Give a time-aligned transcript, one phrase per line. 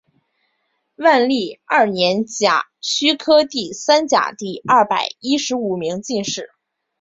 [0.95, 6.49] 万历二年甲戌科第三甲第二百一十五名进士。